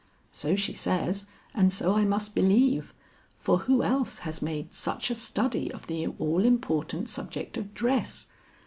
So 0.31 0.55
she 0.55 0.73
says 0.73 1.27
and 1.53 1.71
so 1.71 1.93
I 1.95 2.05
must 2.05 2.33
believe, 2.33 2.91
for 3.37 3.59
who 3.59 3.83
else 3.83 4.17
has 4.25 4.41
made 4.41 4.73
such 4.73 5.11
a 5.11 5.13
study 5.13 5.71
of 5.71 5.85
the 5.85 6.07
all 6.17 6.43
important 6.43 7.07
subject 7.07 7.55
of 7.55 7.75
dress. 7.75 8.27